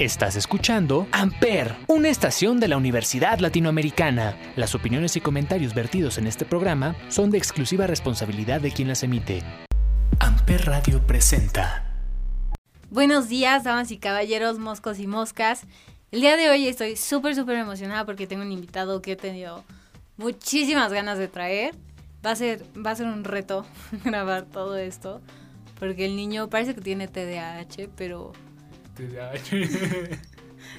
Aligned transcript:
Estás 0.00 0.34
escuchando 0.34 1.06
Amper, 1.12 1.76
una 1.86 2.08
estación 2.08 2.58
de 2.58 2.66
la 2.66 2.76
Universidad 2.76 3.38
Latinoamericana. 3.38 4.36
Las 4.56 4.74
opiniones 4.74 5.14
y 5.14 5.20
comentarios 5.20 5.72
vertidos 5.72 6.18
en 6.18 6.26
este 6.26 6.44
programa 6.44 6.96
son 7.06 7.30
de 7.30 7.38
exclusiva 7.38 7.86
responsabilidad 7.86 8.60
de 8.60 8.72
quien 8.72 8.88
las 8.88 9.04
emite. 9.04 9.44
Amper 10.18 10.66
Radio 10.66 11.06
presenta. 11.06 11.94
Buenos 12.90 13.28
días, 13.28 13.62
damas 13.62 13.92
y 13.92 13.98
caballeros, 13.98 14.58
moscos 14.58 14.98
y 14.98 15.06
moscas. 15.06 15.64
El 16.10 16.22
día 16.22 16.36
de 16.36 16.50
hoy 16.50 16.66
estoy 16.66 16.96
súper, 16.96 17.36
súper 17.36 17.58
emocionada 17.58 18.04
porque 18.04 18.26
tengo 18.26 18.42
un 18.42 18.50
invitado 18.50 19.00
que 19.00 19.12
he 19.12 19.16
tenido 19.16 19.62
muchísimas 20.16 20.92
ganas 20.92 21.18
de 21.18 21.28
traer. 21.28 21.72
Va 22.26 22.32
a 22.32 22.36
ser, 22.36 22.64
va 22.84 22.90
a 22.90 22.96
ser 22.96 23.06
un 23.06 23.22
reto 23.22 23.64
grabar 24.04 24.42
todo 24.42 24.76
esto 24.76 25.20
porque 25.78 26.06
el 26.06 26.16
niño 26.16 26.50
parece 26.50 26.74
que 26.74 26.80
tiene 26.80 27.06
TDAH, 27.06 27.90
pero 27.96 28.32
TDAH. 28.94 30.18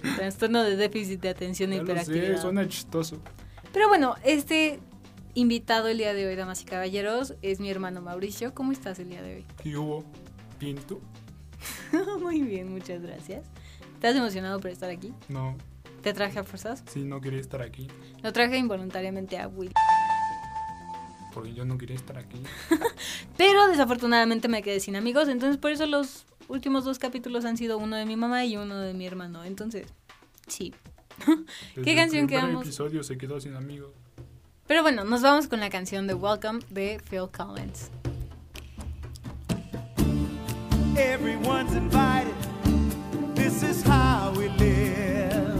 Trastorno 0.17 0.63
de 0.63 0.75
déficit 0.75 1.21
de 1.21 1.29
atención 1.29 1.73
e 1.73 1.77
hiperactividad. 1.77 2.35
sé, 2.35 2.41
suena 2.41 2.67
chistoso. 2.67 3.19
Pero 3.71 3.87
bueno, 3.87 4.15
este 4.23 4.79
invitado 5.33 5.87
el 5.87 5.97
día 5.97 6.13
de 6.13 6.25
hoy, 6.25 6.35
damas 6.35 6.61
y 6.61 6.65
caballeros, 6.65 7.33
es 7.41 7.59
mi 7.59 7.69
hermano 7.69 8.01
Mauricio. 8.01 8.53
¿Cómo 8.53 8.71
estás 8.71 8.99
el 8.99 9.09
día 9.09 9.21
de 9.21 9.35
hoy? 9.35 9.45
¿Qué 9.61 9.77
hubo? 9.77 10.03
¿Bien 10.59 10.77
tú? 10.87 11.01
Muy 12.21 12.41
bien, 12.41 12.71
muchas 12.71 13.01
gracias. 13.01 13.45
¿Estás 13.93 14.15
emocionado 14.15 14.59
por 14.59 14.71
estar 14.71 14.89
aquí? 14.89 15.13
No, 15.29 15.55
¿Te 16.01 16.13
traje 16.13 16.37
a 16.39 16.43
fuerzas? 16.43 16.83
sí, 16.87 17.03
no 17.03 17.19
quería 17.19 17.39
estar 17.39 17.61
aquí. 17.61 17.87
Lo 18.21 18.31
traje 18.31 18.57
involuntariamente 18.57 19.37
a 19.39 19.47
Will. 19.47 19.71
Porque 21.33 21.53
yo 21.53 21.65
no 21.65 21.77
quería 21.77 21.95
estar 21.95 22.17
aquí. 22.17 22.41
Pero 23.37 23.67
desafortunadamente 23.67 24.47
me 24.47 24.61
quedé 24.61 24.79
sin 24.79 24.95
amigos, 24.95 25.27
entonces 25.27 25.57
por 25.57 25.71
eso 25.71 25.85
los 25.85 26.25
últimos 26.47 26.85
dos 26.85 26.99
capítulos 26.99 27.45
han 27.45 27.57
sido 27.57 27.77
uno 27.77 27.95
de 27.95 28.05
mi 28.05 28.15
mamá 28.15 28.45
y 28.45 28.57
uno 28.57 28.79
de 28.79 28.93
mi 28.93 29.05
hermano. 29.05 29.43
Entonces, 29.43 29.87
sí. 30.47 30.73
Desde 31.75 31.91
el 31.91 31.97
canción 31.97 32.27
quedamos? 32.27 32.63
episodio 32.63 33.03
se 33.03 33.17
quedó 33.17 33.39
sin 33.39 33.55
amigos. 33.55 33.91
Pero 34.67 34.81
bueno, 34.81 35.03
nos 35.03 35.21
vamos 35.21 35.47
con 35.47 35.59
la 35.59 35.69
canción 35.69 36.07
de 36.07 36.13
Welcome 36.13 36.59
de 36.69 36.99
Phil 37.09 37.29
Collins. 37.31 37.91
Everyone's 40.97 41.73
invited. 41.73 42.33
This 43.35 43.63
is 43.63 43.83
how 43.83 44.33
we 44.35 44.49
live. 44.57 45.54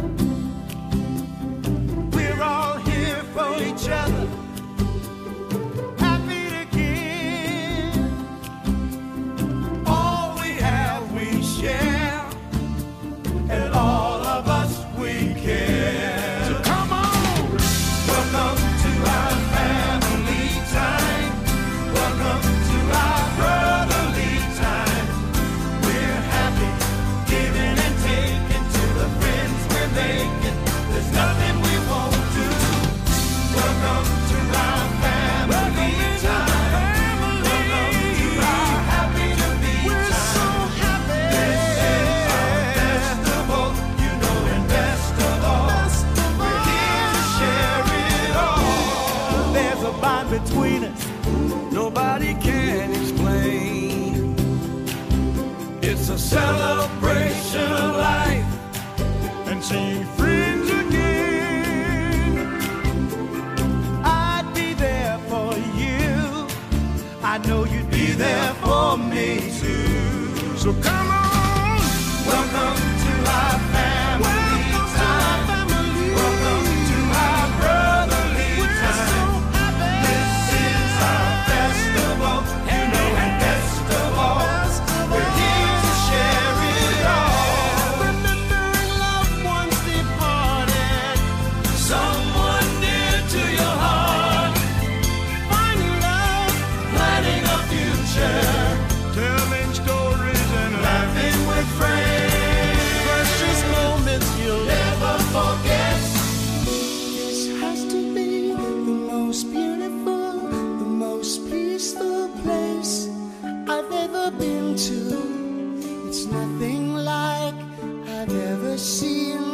she 118.86 119.45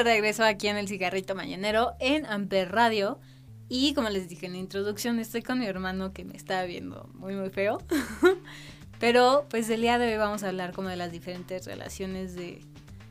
de 0.00 0.04
regreso 0.04 0.44
aquí 0.44 0.68
en 0.68 0.78
el 0.78 0.88
cigarrito 0.88 1.34
mañanero 1.34 1.92
en 2.00 2.24
Amper 2.24 2.72
Radio. 2.72 3.20
Y 3.68 3.92
como 3.92 4.08
les 4.08 4.30
dije 4.30 4.46
en 4.46 4.52
la 4.52 4.58
introducción, 4.58 5.18
estoy 5.18 5.42
con 5.42 5.58
mi 5.58 5.66
hermano 5.66 6.14
que 6.14 6.24
me 6.24 6.34
está 6.34 6.64
viendo 6.64 7.10
muy, 7.14 7.34
muy 7.34 7.50
feo. 7.50 7.82
Pero 8.98 9.46
pues 9.50 9.68
el 9.68 9.82
día 9.82 9.98
de 9.98 10.12
hoy 10.12 10.16
vamos 10.18 10.42
a 10.42 10.48
hablar 10.48 10.72
como 10.72 10.88
de 10.88 10.96
las 10.96 11.12
diferentes 11.12 11.66
relaciones 11.66 12.34
de, 12.34 12.64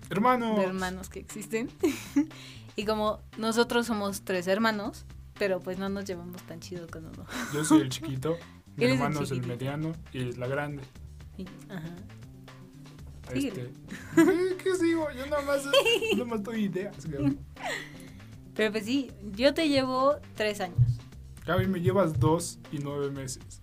Hermano. 0.09 0.55
de 0.55 0.63
hermanos 0.63 1.09
que 1.09 1.19
existen. 1.19 1.69
y 2.75 2.85
como 2.85 3.19
nosotros 3.37 3.85
somos 3.85 4.23
tres 4.23 4.47
hermanos, 4.47 5.05
pero 5.37 5.59
pues 5.59 5.77
no 5.77 5.89
nos 5.89 6.05
llevamos 6.05 6.41
tan 6.43 6.59
chido 6.59 6.87
con 6.87 7.05
uno. 7.05 7.25
Yo 7.53 7.63
soy 7.63 7.81
el 7.81 7.89
chiquito. 7.89 8.35
Mi 8.75 8.85
el 8.85 8.91
hermano 8.93 9.21
es 9.21 9.31
el 9.31 9.45
mediano 9.45 9.93
y 10.11 10.29
es 10.29 10.37
la 10.37 10.47
grande. 10.47 10.83
Ajá. 11.69 11.95
Este. 13.33 13.69
¿Qué, 14.63 14.75
sigo? 14.75 15.07
Yo 15.11 15.25
nada 15.27 15.41
más, 15.43 15.63
nada 16.13 16.25
más 16.25 16.43
doy 16.43 16.65
ideas. 16.65 16.95
cabrón. 17.05 17.37
Pero 18.55 18.71
pues 18.71 18.85
sí, 18.85 19.11
yo 19.35 19.53
te 19.53 19.69
llevo 19.69 20.15
tres 20.35 20.59
años. 20.61 20.77
Gaby, 21.45 21.67
me 21.67 21.81
llevas 21.81 22.19
dos 22.19 22.59
y 22.71 22.79
nueve 22.79 23.09
meses. 23.11 23.61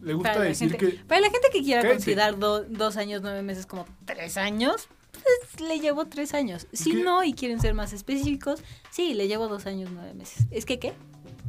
Le 0.00 0.14
gusta 0.14 0.32
Para 0.32 0.44
decir 0.46 0.70
gente, 0.70 0.92
que. 0.96 1.04
para 1.04 1.20
la 1.20 1.30
gente 1.30 1.48
que 1.52 1.62
quiera 1.62 1.82
Cállate. 1.82 1.96
considerar 1.98 2.38
do- 2.38 2.64
dos 2.64 2.96
años, 2.96 3.20
nueve 3.22 3.42
meses 3.42 3.66
como 3.66 3.84
tres 4.06 4.38
años, 4.38 4.88
pues, 5.12 5.60
le 5.68 5.78
llevo 5.78 6.06
tres 6.06 6.32
años. 6.32 6.66
Si 6.72 6.92
¿Qué? 6.92 7.02
no 7.04 7.22
y 7.22 7.34
quieren 7.34 7.60
ser 7.60 7.74
más 7.74 7.92
específicos, 7.92 8.62
sí, 8.90 9.12
le 9.12 9.28
llevo 9.28 9.46
dos 9.48 9.66
años, 9.66 9.90
nueve 9.92 10.14
meses. 10.14 10.46
¿Es 10.50 10.64
que 10.64 10.78
qué? 10.78 10.94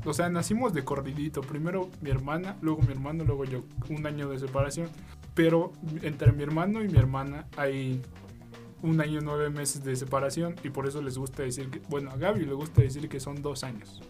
O 0.04 0.14
sea, 0.14 0.30
nacimos 0.30 0.74
de 0.74 0.84
corridito. 0.84 1.40
Primero 1.42 1.90
mi 2.02 2.10
hermana, 2.10 2.58
luego 2.62 2.82
mi 2.82 2.92
hermano, 2.92 3.24
luego 3.24 3.46
yo. 3.46 3.64
Un 3.90 4.06
año 4.06 4.28
de 4.30 4.38
separación. 4.40 4.90
Pero 5.34 5.72
entre 6.02 6.32
mi 6.32 6.44
hermano 6.44 6.84
y 6.84 6.88
mi 6.90 6.98
hermana 6.98 7.48
hay 7.58 8.02
un 8.82 9.00
año 9.00 9.20
y 9.20 9.24
nueve 9.24 9.50
meses 9.50 9.84
de 9.84 9.96
separación. 9.96 10.56
Y 10.64 10.70
por 10.70 10.88
eso 10.88 11.02
les 11.02 11.18
gusta 11.18 11.44
decir 11.44 11.70
que. 11.70 11.80
Bueno, 11.90 12.12
a 12.12 12.18
Gaby 12.18 12.46
le 12.46 12.54
gusta 12.54 12.82
decir 12.82 13.08
que 13.10 13.20
son 13.20 13.42
dos 13.42 13.64
años. 13.64 14.02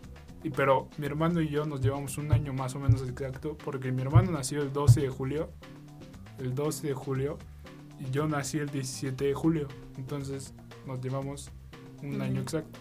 Y, 0.44 0.50
pero 0.50 0.90
mi 0.98 1.06
hermano 1.06 1.40
y 1.42 1.50
yo 1.50 1.66
nos 1.66 1.82
llevamos 1.82 2.18
un 2.18 2.32
año 2.32 2.54
más 2.54 2.74
o 2.76 2.80
menos 2.80 3.02
exacto. 3.08 3.58
Porque 3.64 3.92
mi 3.92 4.02
hermano 4.02 4.32
nació 4.32 4.62
el 4.64 4.74
12 4.74 5.02
de 5.02 5.10
julio. 5.10 5.52
El 6.40 6.56
12 6.56 6.88
de 6.88 6.94
julio. 6.94 7.38
Y 8.00 8.10
yo 8.10 8.28
nací 8.28 8.58
el 8.58 8.70
17 8.70 9.26
de 9.26 9.34
julio. 9.36 9.68
Entonces 9.98 10.54
nos 10.88 11.00
llevamos 11.02 11.52
un 12.02 12.18
Mm. 12.18 12.22
año 12.22 12.42
exacto. 12.42 12.80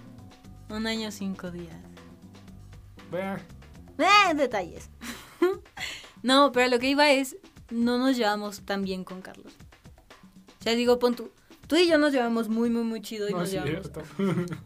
Un 0.70 0.86
año, 0.86 1.10
cinco 1.10 1.50
días. 1.50 1.76
Vea, 3.10 3.38
Eh, 3.98 4.34
detalles. 4.34 4.88
no, 6.22 6.52
pero 6.52 6.68
lo 6.70 6.78
que 6.78 6.88
iba 6.88 7.10
es, 7.10 7.36
no 7.70 7.98
nos 7.98 8.16
llevamos 8.16 8.60
tan 8.62 8.82
bien 8.82 9.04
con 9.04 9.22
Carlos. 9.22 9.52
O 10.58 10.62
sea, 10.62 10.74
digo, 10.74 10.98
pon 10.98 11.14
tú. 11.14 11.30
Tú 11.66 11.76
y 11.76 11.88
yo 11.88 11.98
nos 11.98 12.12
llevamos 12.12 12.48
muy, 12.48 12.68
muy, 12.70 12.82
muy 12.82 13.00
chido 13.00 13.28
y 13.28 13.32
no 13.32 13.38
nos 13.40 13.48
es 13.48 13.54
llevamos. 13.54 13.90
cierto. 13.92 14.02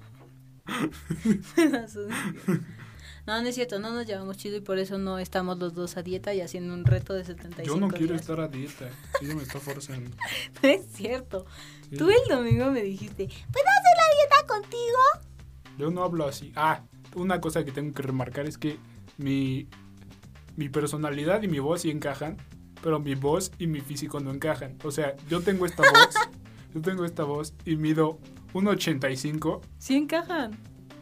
no, 3.27 3.41
no 3.43 3.49
es 3.49 3.55
cierto, 3.55 3.79
no 3.79 3.93
nos 3.93 4.07
llevamos 4.07 4.37
chido 4.37 4.57
y 4.57 4.61
por 4.61 4.79
eso 4.79 4.99
no 4.99 5.19
estamos 5.19 5.59
los 5.59 5.75
dos 5.75 5.97
a 5.97 6.03
dieta 6.03 6.35
y 6.35 6.41
haciendo 6.41 6.75
un 6.75 6.85
reto 6.85 7.15
de 7.15 7.25
75 7.25 7.75
Yo 7.75 7.81
no 7.81 7.89
quiero 7.89 8.13
días. 8.15 8.21
estar 8.23 8.41
a 8.41 8.49
dieta. 8.49 8.89
Ella 9.21 9.35
me 9.35 9.43
está 9.43 9.61
forzando. 9.61 10.11
No 10.63 10.69
es 10.69 10.87
cierto. 10.93 11.47
Sí. 11.91 11.97
Tú 11.97 12.09
el 12.11 12.29
domingo 12.29 12.71
me 12.71 12.83
dijiste, 12.83 13.27
¿puedo 13.27 13.67
hacer 13.67 13.97
la 13.97 14.17
dieta 14.17 14.47
contigo? 14.47 14.99
Yo 15.79 15.91
no 15.91 16.03
hablo 16.05 16.27
así. 16.27 16.53
Ah, 16.57 16.83
una 17.15 17.41
cosa 17.41 17.65
que 17.65 17.73
tengo 17.73 17.93
que 17.95 18.03
remarcar 18.03 18.47
es 18.47 18.59
que 18.59 18.79
mi, 19.19 19.69
mi 20.57 20.69
personalidad 20.69 21.43
y 21.43 21.49
mi 21.49 21.59
voz 21.59 21.83
sí 21.83 21.91
encajan, 21.91 22.37
pero 22.85 23.01
mi 23.01 23.15
voz 23.15 23.51
y 23.59 23.67
mi 23.67 23.81
físico 23.81 24.21
no 24.21 24.31
encajan. 24.31 24.77
O 24.85 24.91
sea, 24.91 25.17
yo 25.31 25.41
tengo 25.41 25.65
esta 25.65 25.83
voz, 25.91 26.15
yo 26.75 26.83
tengo 26.83 27.07
esta 27.07 27.25
voz 27.25 27.55
y 27.65 27.77
mido 27.77 28.19
1.85, 28.53 29.63
Sí 29.79 29.97
encajan. 29.97 30.53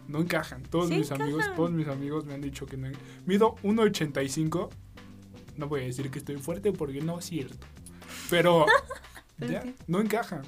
no 0.06 0.20
encajan. 0.20 0.62
Todos 0.62 0.88
Sí 0.90 0.94
mis 0.98 1.08
encajan. 1.08 1.22
amigos, 1.22 1.44
todos 1.56 1.72
mis 1.72 1.88
amigos 1.88 2.24
me 2.24 2.34
han 2.34 2.40
dicho 2.40 2.66
que 2.66 2.76
no. 2.76 2.88
Mido 3.26 3.56
1.85. 3.64 4.70
No 5.56 5.66
voy 5.66 5.80
a 5.80 5.84
decir 5.84 6.08
que 6.12 6.20
estoy 6.20 6.36
fuerte 6.38 6.72
porque 6.72 7.00
no 7.02 7.18
es 7.18 7.24
cierto. 7.26 7.66
Pero 8.30 8.64
¿Pero 9.38 9.52
ya, 9.52 9.64
no 9.88 10.00
encajan. 10.00 10.42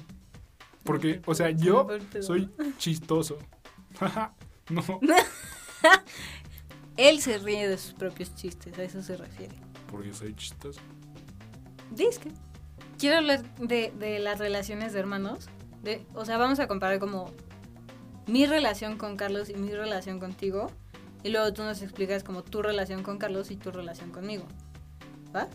Porque, 0.85 1.21
o 1.25 1.35
sea, 1.35 1.49
yo 1.49 1.85
soy 2.21 2.49
chistoso. 2.77 3.39
no, 4.69 4.81
Él 6.95 7.19
se 7.21 7.37
ríe 7.39 7.67
de 7.67 7.77
sus 7.77 7.93
propios 7.93 8.33
chistes, 8.35 8.77
a 8.79 8.83
eso 8.83 9.01
se 9.03 9.17
refiere. 9.17 9.55
porque 9.91 10.13
soy 10.13 10.33
chistoso. 10.35 10.79
Disque. 11.91 12.31
Quiero 12.97 13.17
hablar 13.17 13.43
de, 13.57 13.93
de 13.97 14.19
las 14.19 14.39
relaciones 14.39 14.93
de 14.93 14.99
hermanos. 14.99 15.47
De, 15.83 16.05
o 16.13 16.25
sea, 16.25 16.37
vamos 16.37 16.59
a 16.59 16.67
comparar 16.67 16.99
como 16.99 17.31
mi 18.27 18.45
relación 18.45 18.97
con 18.97 19.17
Carlos 19.17 19.49
y 19.49 19.55
mi 19.55 19.71
relación 19.71 20.19
contigo. 20.19 20.71
Y 21.23 21.29
luego 21.29 21.53
tú 21.53 21.63
nos 21.63 21.81
explicas 21.81 22.23
como 22.23 22.43
tu 22.43 22.61
relación 22.61 23.03
con 23.03 23.17
Carlos 23.17 23.51
y 23.51 23.57
tu 23.57 23.71
relación 23.71 24.11
conmigo. 24.11 24.45
¿Va? 25.35 25.47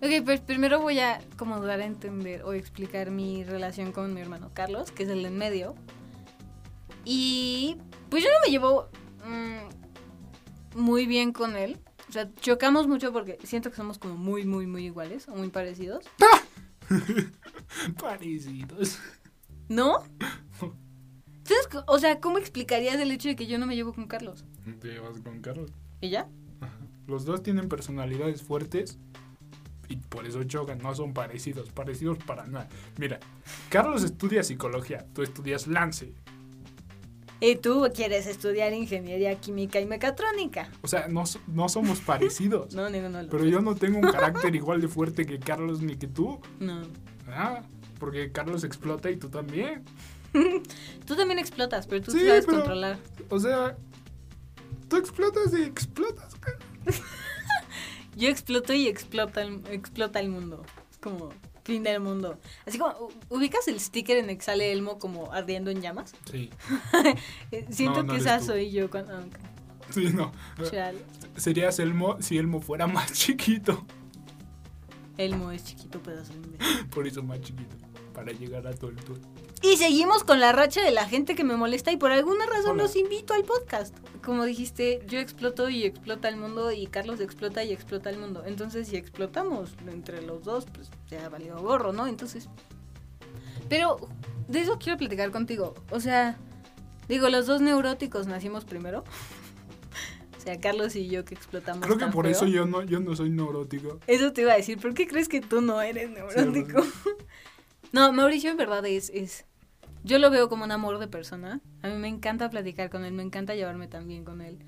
Ok, 0.00 0.24
pues 0.24 0.40
primero 0.40 0.80
voy 0.80 1.00
a 1.00 1.20
como 1.36 1.60
dar 1.60 1.80
a 1.80 1.84
entender 1.84 2.42
o 2.44 2.52
explicar 2.52 3.10
mi 3.10 3.44
relación 3.44 3.92
con 3.92 4.14
mi 4.14 4.20
hermano 4.20 4.50
Carlos, 4.54 4.92
que 4.92 5.04
es 5.04 5.08
el 5.08 5.22
de 5.22 5.28
en 5.28 5.38
medio. 5.38 5.74
Y 7.04 7.76
pues 8.10 8.22
yo 8.22 8.30
no 8.30 8.36
me 8.44 8.50
llevo 8.50 8.88
mm, 9.24 10.78
muy 10.78 11.06
bien 11.06 11.32
con 11.32 11.56
él. 11.56 11.78
O 12.08 12.12
sea, 12.12 12.30
chocamos 12.40 12.86
mucho 12.88 13.12
porque 13.12 13.38
siento 13.44 13.70
que 13.70 13.76
somos 13.76 13.98
como 13.98 14.16
muy, 14.16 14.44
muy, 14.44 14.66
muy 14.66 14.86
iguales 14.86 15.28
o 15.28 15.36
muy 15.36 15.48
parecidos. 15.48 16.04
Parecidos. 18.00 18.98
¿No? 19.68 20.04
Entonces, 20.60 21.82
o 21.86 21.98
sea, 21.98 22.20
¿cómo 22.20 22.38
explicarías 22.38 22.96
el 22.96 23.10
hecho 23.10 23.28
de 23.28 23.36
que 23.36 23.46
yo 23.46 23.58
no 23.58 23.66
me 23.66 23.76
llevo 23.76 23.92
con 23.92 24.06
Carlos? 24.06 24.44
Te 24.80 24.88
llevas 24.88 25.20
con 25.20 25.40
Carlos. 25.40 25.70
¿Y 26.00 26.10
ya? 26.10 26.28
Los 27.06 27.24
dos 27.24 27.42
tienen 27.42 27.68
personalidades 27.68 28.42
fuertes 28.42 28.98
y 29.88 29.96
por 29.96 30.26
eso 30.26 30.44
chocan, 30.44 30.78
no 30.78 30.94
son 30.94 31.14
parecidos, 31.14 31.70
parecidos 31.70 32.18
para 32.18 32.46
nada. 32.46 32.68
Mira, 32.98 33.18
Carlos 33.70 34.02
estudia 34.02 34.42
psicología, 34.42 35.06
tú 35.14 35.22
estudias 35.22 35.66
lance. 35.66 36.14
Y 37.40 37.56
tú 37.56 37.88
quieres 37.94 38.26
estudiar 38.26 38.72
ingeniería 38.72 39.34
química 39.38 39.78
y 39.80 39.86
mecatrónica. 39.86 40.70
O 40.82 40.88
sea, 40.88 41.06
no, 41.08 41.24
no 41.46 41.68
somos 41.68 42.00
parecidos. 42.00 42.74
No, 42.78 42.90
ninguno 42.90 43.18
de 43.18 43.24
los 43.24 43.30
Pero 43.32 43.44
yo 43.44 43.60
no 43.60 43.74
tengo 43.76 43.98
un 43.98 44.10
carácter 44.12 44.54
igual 44.56 44.80
de 44.80 44.88
fuerte 44.88 45.24
que 45.24 45.38
Carlos 45.38 45.80
ni 45.80 45.96
que 45.96 46.08
tú. 46.08 46.40
No. 46.58 46.82
Ah, 47.28 47.62
porque 48.00 48.32
Carlos 48.32 48.64
explota 48.64 49.10
y 49.10 49.16
tú 49.16 49.28
también. 49.28 49.84
Tú 51.06 51.16
también 51.16 51.38
explotas, 51.38 51.86
pero 51.86 52.02
tú 52.04 52.10
Sí, 52.12 52.20
sabes 52.20 52.44
pero- 52.44 52.58
controlar. 52.58 52.98
O 53.30 53.38
sea, 53.40 53.76
tú 54.88 54.96
explotas 54.96 55.52
y 55.58 55.62
explotas. 55.62 56.36
Yo 58.14 58.28
exploto 58.28 58.74
y 58.74 58.88
explota 58.88 59.42
el, 59.42 59.62
explota 59.70 60.20
el 60.20 60.28
mundo. 60.28 60.64
Es 60.90 60.98
como 60.98 61.30
fin 61.68 61.82
del 61.82 62.00
mundo. 62.00 62.38
Así 62.66 62.78
como, 62.78 63.10
¿ubicas 63.28 63.68
el 63.68 63.78
sticker 63.78 64.16
en 64.16 64.30
el 64.30 64.38
que 64.38 64.42
sale 64.44 64.72
Elmo 64.72 64.98
como 64.98 65.32
ardiendo 65.32 65.70
en 65.70 65.82
llamas? 65.82 66.14
Sí, 66.30 66.48
Eh, 67.52 67.66
Siento 67.70 68.02
No, 68.02 68.08
no 68.08 68.12
que 68.14 68.18
esa 68.20 68.38
tú. 68.38 68.46
soy 68.46 68.70
yo 68.70 68.90
cuando... 68.90 69.20
sí, 69.90 70.06
no. 70.14 70.32
Chale. 70.70 70.98
Serías 71.36 71.78
Elmo 71.78 72.16
si 72.20 72.38
Elmo 72.38 72.60
fuera 72.60 72.86
más 72.86 73.12
chiquito. 73.12 73.84
Elmo 75.18 75.50
es 75.52 75.64
chiquito, 75.64 76.02
pedazo 76.02 76.32
de 76.32 76.38
imbécil. 76.38 76.86
Por 76.90 77.06
eso 77.06 77.22
más 77.22 77.40
chiquito. 77.40 77.76
Para 78.14 78.32
llegar 78.32 78.66
a 78.66 78.72
tu 78.72 78.86
altura. 78.88 79.20
Y 79.62 79.76
seguimos 79.76 80.22
con 80.22 80.38
la 80.38 80.52
racha 80.52 80.82
de 80.82 80.92
la 80.92 81.06
gente 81.06 81.34
que 81.34 81.42
me 81.42 81.56
molesta 81.56 81.90
y 81.90 81.96
por 81.96 82.12
alguna 82.12 82.46
razón 82.46 82.72
Hola. 82.72 82.84
los 82.84 82.96
invito 82.96 83.34
al 83.34 83.42
podcast. 83.44 83.96
Como 84.24 84.44
dijiste, 84.44 85.02
yo 85.08 85.18
exploto 85.18 85.68
y 85.68 85.84
explota 85.84 86.28
el 86.28 86.36
mundo 86.36 86.70
y 86.70 86.86
Carlos 86.86 87.20
explota 87.20 87.64
y 87.64 87.72
explota 87.72 88.08
el 88.10 88.18
mundo. 88.18 88.44
Entonces, 88.46 88.88
si 88.88 88.96
explotamos 88.96 89.74
entre 89.86 90.22
los 90.22 90.44
dos, 90.44 90.66
pues 90.72 90.90
ya 91.08 91.28
valió 91.28 91.58
gorro, 91.58 91.92
¿no? 91.92 92.06
Entonces... 92.06 92.48
Pero 93.68 93.98
de 94.48 94.60
eso 94.60 94.78
quiero 94.78 94.96
platicar 94.96 95.30
contigo. 95.30 95.74
O 95.90 96.00
sea, 96.00 96.38
digo, 97.08 97.28
los 97.28 97.46
dos 97.46 97.60
neuróticos 97.60 98.26
nacimos 98.26 98.64
primero. 98.64 99.04
o 100.38 100.40
sea, 100.40 100.58
Carlos 100.60 100.96
y 100.96 101.08
yo 101.08 101.24
que 101.24 101.34
explotamos. 101.34 101.84
Creo 101.84 101.98
que 101.98 102.04
tan 102.04 102.12
por 102.12 102.24
feo. 102.24 102.32
eso 102.32 102.46
yo 102.46 102.64
no, 102.64 102.82
yo 102.82 103.00
no 103.00 103.14
soy 103.14 103.30
neurótico. 103.30 103.98
Eso 104.06 104.32
te 104.32 104.42
iba 104.42 104.52
a 104.52 104.56
decir, 104.56 104.78
¿por 104.78 104.94
qué 104.94 105.06
crees 105.06 105.28
que 105.28 105.40
tú 105.40 105.60
no 105.60 105.82
eres 105.82 106.10
neurótico? 106.10 106.82
no, 107.92 108.12
Mauricio 108.12 108.50
en 108.50 108.56
verdad 108.56 108.86
es, 108.86 109.10
es... 109.10 109.44
Yo 110.08 110.18
lo 110.18 110.30
veo 110.30 110.48
como 110.48 110.64
un 110.64 110.72
amor 110.72 110.98
de 110.98 111.06
persona. 111.06 111.60
A 111.82 111.88
mí 111.88 111.94
me 111.96 112.08
encanta 112.08 112.48
platicar 112.48 112.88
con 112.88 113.04
él, 113.04 113.12
me 113.12 113.22
encanta 113.22 113.54
llevarme 113.54 113.88
tan 113.88 114.08
bien 114.08 114.24
con 114.24 114.40
él. 114.40 114.58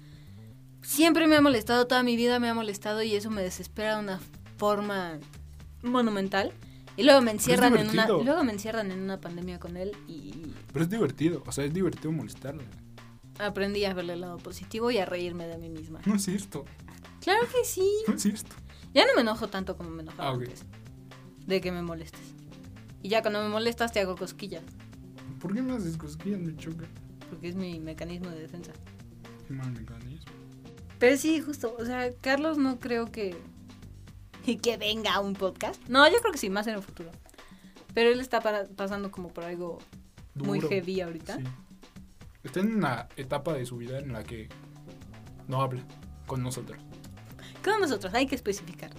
Siempre 0.83 1.27
me 1.27 1.35
ha 1.37 1.41
molestado, 1.41 1.87
toda 1.87 2.03
mi 2.03 2.15
vida 2.15 2.39
me 2.39 2.51
ha 2.51 2.55
molestado 2.55 3.03
y 3.03 3.15
eso 3.15 3.31
me 3.31 3.41
desespera 3.41 3.95
de 3.97 4.01
una 4.03 4.21
forma 4.59 5.19
monumental. 5.83 6.53
Y 6.99 7.05
luego 7.05 7.23
me 7.23 7.31
encierran 7.31 7.75
en 7.79 7.89
una, 7.89 8.07
luego 8.07 8.45
me 8.45 8.53
encierran 8.53 8.91
en 8.91 9.01
una 9.01 9.19
pandemia 9.19 9.59
con 9.59 9.79
él 9.79 9.97
y 10.07 10.53
Pero 10.75 10.85
es 10.85 10.91
divertido. 10.91 11.43
O 11.47 11.53
sea, 11.53 11.65
es 11.65 11.73
divertido 11.73 12.13
molestarle. 12.13 12.65
aprendí 13.39 13.83
a 13.87 13.95
verle 13.95 14.13
el 14.13 14.21
lado 14.21 14.37
positivo 14.37 14.91
y 14.91 14.99
a 14.99 15.07
reírme 15.07 15.47
de 15.47 15.57
mí 15.57 15.71
misma. 15.71 16.01
No 16.05 16.17
es 16.17 16.23
cierto. 16.25 16.67
Claro 17.23 17.47
que 17.51 17.65
sí. 17.65 17.89
No 18.07 18.15
es 18.15 18.21
cierto. 18.23 18.55
Ya 18.93 19.07
no 19.07 19.15
me 19.15 19.23
enojo 19.23 19.49
tanto 19.49 19.75
como 19.79 19.89
me 19.89 20.03
enojaba 20.03 20.29
Ah, 20.29 20.33
antes. 20.35 20.67
De 21.47 21.63
que 21.63 21.73
me 21.73 21.81
molestes. 21.81 22.35
Y 23.03 23.09
ya 23.09 23.23
cuando 23.23 23.43
me 23.43 23.49
molestas 23.49 23.91
te 23.93 24.01
hago 24.01 24.17
cosquillas. 24.17 24.65
¿Por 25.39 25.55
qué 25.55 25.63
me 25.63 25.73
haces 25.75 25.97
cosquillas? 25.97 26.41
Me 26.41 26.57
choca. 26.57 26.87
Porque 27.29 27.49
es 27.49 27.55
mi 27.55 27.79
mecanismo 27.81 28.31
de 28.31 28.41
defensa. 28.41 28.73
Qué 29.47 29.55
mal 29.55 29.71
mecanismo. 29.73 30.33
Pero 30.99 31.17
sí, 31.17 31.41
justo. 31.41 31.75
O 31.79 31.85
sea, 31.85 32.11
Carlos 32.21 32.59
no 32.59 32.79
creo 32.79 33.07
que. 33.11 33.37
Y 34.47 34.57
que 34.57 34.77
venga 34.77 35.15
a 35.15 35.21
un 35.21 35.35
podcast. 35.35 35.81
No, 35.89 36.09
yo 36.11 36.19
creo 36.21 36.33
que 36.33 36.39
sí, 36.39 36.51
más 36.51 36.67
en 36.67 36.75
el 36.75 36.83
futuro. 36.83 37.11
Pero 37.95 38.11
él 38.11 38.21
está 38.21 38.41
para- 38.41 38.65
pasando 38.67 39.11
como 39.11 39.29
por 39.29 39.45
algo 39.45 39.79
muy 40.35 40.61
heavy 40.61 41.01
ahorita. 41.01 41.37
Sí. 41.37 41.45
Está 42.43 42.61
en 42.61 42.77
una 42.77 43.09
etapa 43.17 43.53
de 43.55 43.67
su 43.67 43.77
vida 43.77 43.99
en 43.99 44.13
la 44.13 44.25
que 44.25 44.49
no 45.47 45.61
habla 45.61 45.83
con 46.27 46.43
nosotros. 46.43 46.79
Como 47.63 47.79
nosotros, 47.81 48.15
hay 48.15 48.27
que 48.27 48.35
especificar. 48.35 48.91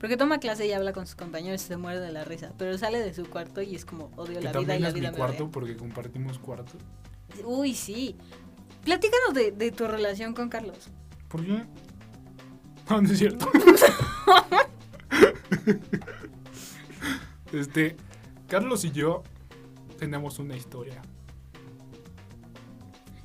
Porque 0.00 0.16
toma 0.16 0.38
clase 0.38 0.66
y 0.66 0.72
habla 0.72 0.94
con 0.94 1.06
sus 1.06 1.14
compañeros 1.14 1.62
y 1.62 1.66
se 1.66 1.76
muere 1.76 2.00
de 2.00 2.10
la 2.10 2.24
risa. 2.24 2.52
Pero 2.56 2.76
sale 2.78 3.00
de 3.00 3.12
su 3.12 3.28
cuarto 3.28 3.60
y 3.60 3.74
es 3.76 3.84
como 3.84 4.10
odio 4.16 4.38
Que 4.38 4.44
la 4.46 4.52
vida 4.52 4.76
y 4.76 4.80
la 4.80 4.88
es 4.88 4.94
mi 4.94 5.02
me 5.02 5.12
cuarto 5.12 5.44
odia. 5.44 5.52
porque 5.52 5.76
compartimos 5.76 6.38
cuarto. 6.38 6.72
Uy, 7.44 7.74
sí. 7.74 8.16
Platícanos 8.84 9.34
de, 9.34 9.52
de 9.52 9.70
tu 9.72 9.86
relación 9.86 10.32
con 10.34 10.48
Carlos. 10.48 10.88
¿Por 11.28 11.44
qué? 11.44 11.64
No, 12.88 13.00
no 13.00 13.08
es 13.08 13.18
cierto. 13.18 13.48
este, 17.52 17.96
Carlos 18.48 18.84
y 18.84 18.90
yo 18.90 19.22
tenemos 19.98 20.40
una 20.40 20.56
historia. 20.56 21.00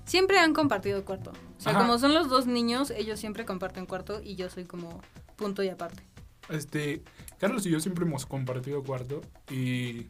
Siempre 0.05 0.37
han 0.37 0.53
compartido 0.53 1.03
cuarto. 1.03 1.31
O 1.31 1.59
sea, 1.61 1.71
Ajá. 1.71 1.81
como 1.81 1.97
son 1.97 2.13
los 2.13 2.29
dos 2.29 2.45
niños, 2.45 2.91
ellos 2.91 3.19
siempre 3.19 3.43
comparten 3.45 3.87
cuarto 3.87 4.21
y 4.23 4.35
yo 4.35 4.51
soy 4.51 4.65
como 4.65 5.01
punto 5.35 5.63
y 5.63 5.69
aparte. 5.69 6.03
Este, 6.49 7.03
Carlos 7.39 7.65
y 7.65 7.71
yo 7.71 7.79
siempre 7.79 8.05
hemos 8.05 8.25
compartido 8.25 8.83
cuarto 8.83 9.21
y 9.51 10.07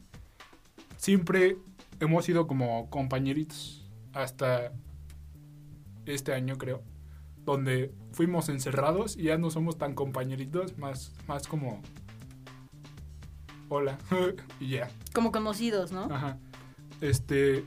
siempre 0.97 1.57
hemos 1.99 2.25
sido 2.25 2.47
como 2.47 2.89
compañeritos 2.89 3.89
hasta 4.13 4.71
este 6.05 6.33
año 6.33 6.57
creo, 6.57 6.83
donde 7.45 7.93
fuimos 8.11 8.49
encerrados 8.49 9.17
y 9.17 9.23
ya 9.23 9.37
no 9.37 9.49
somos 9.49 9.77
tan 9.77 9.93
compañeritos, 9.93 10.77
más, 10.77 11.13
más 11.27 11.47
como 11.47 11.81
hola 13.69 13.97
y 14.59 14.69
ya. 14.69 14.89
Como 15.13 15.31
conocidos, 15.31 15.91
¿no? 15.91 16.03
Ajá. 16.11 16.37
Este, 17.01 17.65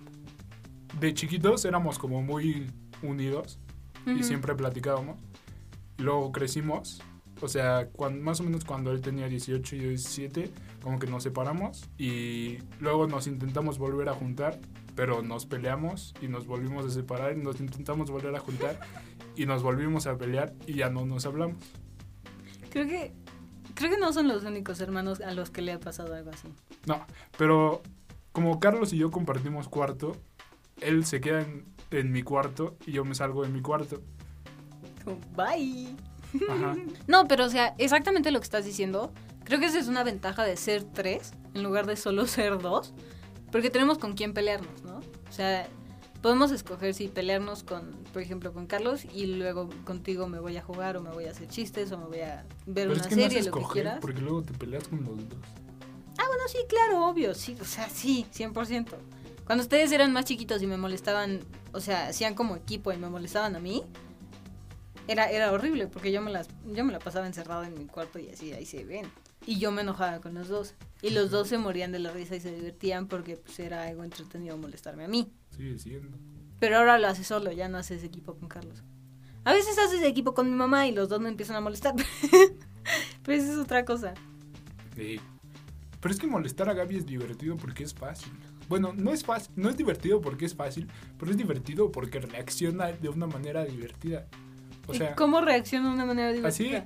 de 1.01 1.15
chiquitos 1.15 1.65
éramos 1.65 1.99
como 1.99 2.23
muy 2.23 2.71
unidos 3.03 3.59
y 4.07 4.23
siempre 4.23 4.55
platicábamos. 4.55 5.21
Y 5.99 6.03
luego 6.03 6.33
crecimos, 6.33 7.03
o 7.41 7.49
sea, 7.49 7.89
más 8.21 8.41
o 8.41 8.45
menos 8.45 8.65
cuando 8.65 8.91
él 8.91 9.01
tenía 9.01 9.29
18 9.29 9.77
y 9.77 9.81
yo 9.81 9.89
17, 9.89 10.51
como 10.83 10.99
que 10.99 11.07
nos 11.07 11.23
separamos 11.23 11.89
y 11.99 12.59
luego 12.81 13.07
nos 13.07 13.27
intentamos 13.27 13.79
volver 13.79 14.09
a 14.09 14.15
juntar, 14.15 14.59
pero 14.95 15.23
nos 15.23 15.47
peleamos 15.47 16.15
y 16.21 16.29
nos 16.29 16.47
volvimos 16.47 16.85
a 16.85 16.91
separar 16.91 17.37
y 17.37 17.41
nos 17.41 17.61
intentamos 17.61 18.11
volver 18.11 18.35
a 18.35 18.41
juntar 18.41 18.81
y 19.37 19.47
nos 19.47 19.63
volvimos 19.63 20.07
a 20.07 20.17
pelear 20.17 20.55
y 20.67 20.75
ya 20.75 20.91
no 20.91 21.07
nos 21.07 21.27
hablamos. 21.27 21.63
Creo 22.71 22.87
que 22.87 23.13
creo 23.75 23.91
que 23.91 23.99
no 23.99 24.13
son 24.13 24.27
los 24.27 24.45
únicos 24.45 24.81
hermanos 24.81 25.21
a 25.21 25.33
los 25.33 25.51
que 25.51 25.63
le 25.63 25.73
ha 25.73 25.81
pasado 25.81 26.15
algo 26.15 26.31
así. 26.31 26.49
No, 26.87 27.07
pero 27.37 27.83
como 28.33 28.59
Carlos 28.59 28.93
y 28.93 28.99
yo 28.99 29.11
compartimos 29.11 29.69
cuarto, 29.69 30.17
él 30.81 31.05
se 31.05 31.21
queda 31.21 31.43
en, 31.43 31.65
en 31.91 32.11
mi 32.11 32.23
cuarto 32.23 32.77
y 32.87 32.93
yo 32.93 33.05
me 33.05 33.15
salgo 33.15 33.45
de 33.45 33.51
mi 33.51 33.61
cuarto. 33.61 34.03
Bye. 35.37 36.08
Ajá. 36.49 36.77
No, 37.07 37.27
pero 37.29 37.45
o 37.45 37.49
sea, 37.49 37.75
exactamente 37.79 38.31
lo 38.31 38.39
que 38.41 38.45
estás 38.45 38.65
diciendo. 38.65 39.13
Creo 39.45 39.61
que 39.61 39.67
esa 39.67 39.79
es 39.79 39.89
una 39.89 40.05
ventaja 40.05 40.45
de 40.45 40.57
ser 40.57 40.85
tres 40.85 41.33
en 41.55 41.63
lugar 41.63 41.87
de 41.87 41.97
solo 41.97 42.27
ser 42.27 42.59
dos. 42.59 42.93
Porque 43.51 43.71
tenemos 43.71 43.99
con 43.99 44.13
quién 44.15 44.35
pelearnos, 44.35 44.83
¿no? 44.85 44.99
O 44.99 45.33
sea, 45.33 45.67
podemos 46.21 46.51
escoger 46.51 46.93
si 46.93 47.09
pelearnos 47.09 47.63
con, 47.63 47.93
por 48.13 48.21
ejemplo, 48.21 48.53
con 48.53 48.67
Carlos 48.67 49.07
y 49.15 49.27
luego 49.27 49.71
contigo 49.85 50.27
me 50.27 50.39
voy 50.39 50.57
a 50.59 50.63
jugar 50.63 50.99
o 50.99 51.01
me 51.01 51.11
voy 51.11 51.25
a 51.25 51.31
hacer 51.31 51.49
chistes 51.49 51.91
o 51.93 51.99
me 51.99 52.05
voy 52.07 52.21
a 52.21 52.45
ver 52.67 52.89
Pero 52.89 52.93
una 52.93 53.01
es 53.01 53.07
que 53.07 53.17
no 53.17 53.23
serie, 53.23 53.39
es 53.39 53.47
lo 53.47 53.53
que 53.53 53.59
escoger, 53.61 53.83
quieras. 53.85 53.99
porque 54.03 54.21
luego 54.21 54.43
te 54.43 54.53
peleas 54.53 54.87
con 54.89 54.99
los 55.03 55.17
dos. 55.17 55.39
Ah, 56.19 56.25
bueno, 56.27 56.43
sí, 56.49 56.59
claro, 56.69 57.07
obvio, 57.07 57.35
sí, 57.35 57.57
o 57.61 57.65
sea, 57.65 57.89
sí, 57.89 58.27
100%. 58.35 58.87
Cuando 59.47 59.63
ustedes 59.63 59.93
eran 59.93 60.13
más 60.13 60.27
chiquitos 60.27 60.61
y 60.63 60.67
me 60.67 60.77
molestaban, 60.77 61.41
o 61.73 61.81
sea, 61.81 62.09
hacían 62.09 62.35
como 62.35 62.55
equipo 62.57 62.93
y 62.93 62.99
me 62.99 63.09
molestaban 63.09 63.57
a 63.57 63.61
mí, 63.61 63.83
era, 65.09 65.31
era 65.31 65.51
horrible 65.51 65.89
porque 65.89 66.13
yo 66.13 66.21
me, 66.21 66.31
las, 66.31 66.49
yo 66.67 66.85
me 66.85 66.93
la 66.93 66.99
pasaba 67.01 67.27
encerrada 67.27 67.67
en 67.67 67.75
mi 67.75 67.87
cuarto 67.87 68.19
y 68.19 68.29
así, 68.29 68.53
ahí 68.53 68.67
se 68.67 68.85
ven. 68.85 69.07
Y 69.47 69.59
yo 69.59 69.73
me 69.73 69.81
enojaba 69.81 70.21
con 70.21 70.35
los 70.35 70.49
dos. 70.49 70.75
Y 71.03 71.11
los 71.11 71.31
dos 71.31 71.49
se 71.49 71.59
morían 71.59 71.91
de 71.91 71.99
la 71.99 72.13
risa 72.13 72.37
y 72.37 72.41
se 72.41 72.55
divertían 72.55 73.09
porque 73.09 73.37
pues, 73.37 73.59
era 73.59 73.85
algo 73.85 74.05
entretenido 74.05 74.57
molestarme 74.57 75.05
a 75.05 75.09
mí. 75.09 75.33
Sigue 75.57 75.79
siendo. 75.79 76.17
Pero 76.61 76.77
ahora 76.77 76.99
lo 76.99 77.09
haces 77.09 77.27
solo, 77.27 77.51
ya 77.53 77.69
no 77.69 77.79
haces 77.79 78.05
equipo 78.05 78.35
con 78.35 78.49
Carlos. 78.49 78.83
A 79.45 79.53
veces 79.53 79.79
haces 79.79 80.03
equipo 80.03 80.35
con 80.35 80.51
mi 80.51 80.57
mamá 80.57 80.87
y 80.87 80.93
los 80.93 81.09
dos 81.09 81.21
me 81.21 81.29
empiezan 81.29 81.57
a 81.57 81.61
molestar. 81.61 81.95
Pero 83.23 83.43
eso 83.43 83.53
es 83.53 83.59
otra 83.59 83.85
cosa. 83.85 84.15
Sí. 84.95 85.21
Pero 86.01 86.15
es 86.15 86.21
que 86.21 86.27
molestar 86.27 86.69
a 86.69 86.75
Gaby 86.75 86.97
es 86.97 87.07
divertido 87.07 87.57
porque 87.57 87.83
es 87.83 87.95
fácil. 87.95 88.33
Bueno, 88.69 88.93
no 88.95 89.13
es 89.13 89.25
fácil, 89.25 89.53
no 89.57 89.71
es 89.71 89.77
divertido 89.77 90.21
porque 90.21 90.45
es 90.45 90.55
fácil, 90.55 90.89
pero 91.19 91.31
es 91.31 91.39
divertido 91.39 91.91
porque 91.91 92.21
reacciona 92.21 92.93
de 92.93 93.09
una 93.09 93.27
manera 93.27 93.65
divertida. 93.65 94.27
O 94.89 94.95
sea, 94.95 95.13
¿Y 95.13 95.15
cómo 95.17 95.41
reacciono 95.43 95.89
de 95.91 95.95
una 95.95 96.07
manera 96.07 96.31
así, 96.49 96.65
divertida? 96.65 96.85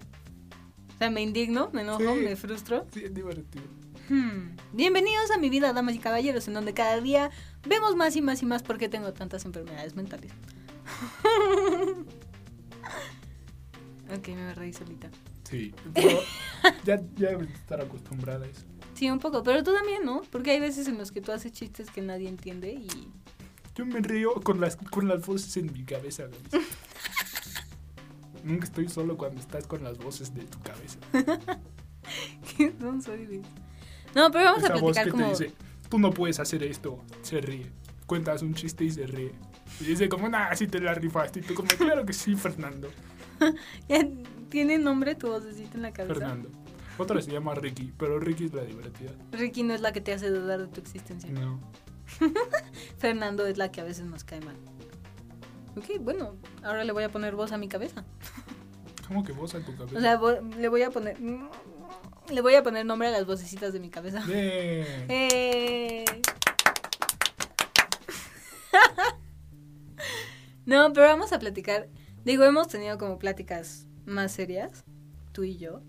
O 0.94 0.99
sea, 0.99 1.11
me 1.11 1.23
indigno, 1.23 1.71
me 1.73 1.82
enojo, 1.82 2.00
Sí. 2.00 2.21
me 2.21 2.37
frustro. 2.37 2.87
sí, 2.92 3.04
es 3.04 3.14
divertido. 3.14 3.64
Hmm. 4.09 4.56
Bienvenidos 4.73 5.30
a 5.30 5.38
mi 5.38 5.49
vida, 5.49 5.73
damas 5.73 5.94
y 5.94 5.99
caballeros, 6.00 6.49
en 6.49 6.54
donde 6.54 6.75
cada 6.75 7.00
día 7.00 7.30
vemos 7.66 7.94
más 7.94 8.16
y 8.16 8.21
más 8.21 8.42
y 8.42 8.47
más 8.47 8.62
por 8.64 8.76
qué 8.76 8.88
tengo 8.88 9.12
tantas 9.12 9.44
enfermedades 9.44 9.94
mentales. 9.94 10.32
ok, 14.16 14.28
me 14.28 14.54
reí 14.54 14.73
solita. 14.73 15.09
Sí, 15.49 15.73
pero 15.94 16.18
ya, 16.85 17.00
ya 17.14 17.30
debes 17.30 17.50
estar 17.50 17.80
acostumbrada 17.80 18.44
a 18.44 18.49
eso. 18.49 18.62
Sí, 18.94 19.09
un 19.11 19.21
poco, 19.21 19.44
pero 19.44 19.62
tú 19.62 19.73
también, 19.73 20.04
¿no? 20.04 20.23
Porque 20.30 20.50
hay 20.50 20.61
veces 20.61 20.88
en 20.88 20.99
los 20.99 21.12
que 21.12 21.21
tú 21.21 21.30
haces 21.30 21.52
chistes 21.52 21.88
que 21.90 22.02
nadie 22.02 22.28
entiende 22.28 22.73
y... 22.73 22.88
Yo 23.75 23.87
me 23.87 24.00
río 24.00 24.35
con 24.35 24.61
las, 24.61 24.76
con 24.76 25.09
las 25.09 25.25
voces 25.25 25.56
en 25.56 25.73
mi 25.73 25.82
cabeza. 25.85 26.25
Nunca 28.44 28.64
estoy 28.64 28.88
solo 28.88 29.16
cuando 29.16 29.40
estás 29.40 29.66
con 29.66 29.84
las 29.84 29.99
voces 29.99 30.34
de 30.34 30.44
tu 30.44 30.61
cabeza. 30.61 30.99
¿Qué 32.56 32.72
son 32.80 33.02
soy 33.02 33.42
No, 34.14 34.30
pero 34.30 34.44
vamos 34.44 34.64
Esa 34.64 34.75
a 34.75 34.76
voz 34.78 34.92
platicar 34.92 35.04
que 35.04 35.11
como... 35.11 35.25
te 35.25 35.30
dice, 35.30 35.56
tú 35.88 35.99
no 35.99 36.11
puedes 36.11 36.40
hacer 36.40 36.62
esto, 36.62 37.00
se 37.22 37.40
ríe. 37.40 37.70
Cuentas 38.06 38.42
un 38.42 38.54
chiste 38.54 38.84
y 38.84 38.90
se 38.90 39.06
ríe. 39.06 39.32
Y 39.80 39.84
dice 39.84 40.08
como, 40.08 40.28
nah, 40.28 40.54
si 40.54 40.66
te 40.66 40.80
la 40.80 40.94
rifaste. 40.94 41.40
Y 41.40 41.42
tú 41.42 41.54
como, 41.54 41.68
claro 41.68 42.04
que 42.04 42.12
sí, 42.12 42.37
Fernando. 42.37 42.88
Ya 43.88 44.06
¿Tiene 44.50 44.78
nombre 44.78 45.14
tu 45.14 45.28
vocecita 45.28 45.76
en 45.76 45.82
la 45.82 45.92
cabeza? 45.92 46.14
Fernando. 46.14 46.50
Otra 46.99 47.22
se 47.22 47.30
llama 47.32 47.54
Ricky, 47.54 47.92
pero 47.96 48.20
Ricky 48.20 48.44
es 48.44 48.52
la 48.52 48.62
divertida. 48.62 49.11
Ricky 49.32 49.62
no 49.62 49.72
es 49.72 49.80
la 49.80 49.92
que 49.92 50.02
te 50.02 50.12
hace 50.12 50.28
dudar 50.28 50.61
de 50.61 50.66
tu 50.68 50.80
existencia. 50.80 51.30
No. 51.30 51.58
Fernando 52.99 53.46
es 53.46 53.56
la 53.56 53.72
que 53.72 53.80
a 53.80 53.84
veces 53.84 54.04
nos 54.04 54.25
cae 54.25 54.40
mal. 54.42 54.56
Ok, 55.75 55.99
bueno, 56.00 56.37
ahora 56.62 56.84
le 56.84 56.92
voy 56.92 57.02
a 57.04 57.11
poner 57.11 57.34
voz 57.34 57.52
a 57.52 57.56
mi 57.56 57.66
cabeza. 57.66 58.04
¿Cómo 59.12 59.25
que 59.25 59.33
vos 59.33 59.54
a 59.54 59.61
tu 59.61 59.76
cabeza? 59.76 59.99
O 59.99 60.00
sea, 60.00 60.19
vo- 60.19 60.40
le 60.57 60.69
voy 60.69 60.83
a 60.83 60.90
poner... 60.90 61.19
Le 62.31 62.40
voy 62.40 62.54
a 62.54 62.62
poner 62.62 62.87
nombre 62.87 63.09
a 63.09 63.11
las 63.11 63.26
vocecitas 63.26 63.73
de 63.75 63.81
mi 63.81 63.90
cabeza. 63.90 64.21
Bien. 64.26 64.87
¡Eh! 65.09 66.04
no, 70.64 70.92
pero 70.92 71.07
vamos 71.07 71.33
a 71.33 71.38
platicar. 71.38 71.88
Digo, 72.25 72.45
hemos 72.45 72.69
tenido 72.69 72.97
como 72.97 73.19
pláticas 73.19 73.87
más 74.07 74.33
serias, 74.33 74.85
tú 75.33 75.45
y 75.45 75.59
yo. 75.59 75.83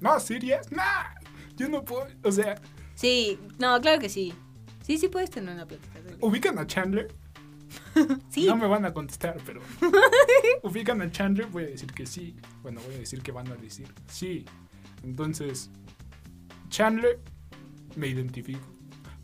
No, 0.00 0.20
¿serias? 0.20 0.70
Nah. 0.70 1.14
Yo 1.56 1.68
no 1.68 1.84
puedo, 1.84 2.06
o 2.24 2.32
sea, 2.32 2.60
Sí, 2.94 3.38
no, 3.58 3.80
claro 3.80 3.98
que 3.98 4.08
sí. 4.08 4.32
Sí, 4.82 4.96
sí 4.98 5.08
puedes 5.08 5.30
tener 5.30 5.54
una 5.54 5.66
plática. 5.66 5.98
¿ubican 6.20 6.58
a 6.58 6.66
Chandler? 6.66 7.12
Sí, 8.30 8.46
No 8.46 8.56
me 8.56 8.66
van 8.66 8.84
a 8.84 8.92
contestar, 8.92 9.38
pero. 9.44 9.60
¿Ubican 10.62 11.02
a 11.02 11.10
Chandler? 11.10 11.46
Voy 11.46 11.64
a 11.64 11.66
decir 11.66 11.92
que 11.92 12.06
sí. 12.06 12.36
Bueno, 12.62 12.80
voy 12.86 12.94
a 12.94 12.98
decir 12.98 13.22
que 13.22 13.32
van 13.32 13.48
a 13.48 13.56
decir 13.56 13.88
sí. 14.06 14.44
Entonces, 15.02 15.70
Chandler 16.68 17.18
me 17.96 18.08
identifico. 18.08 18.66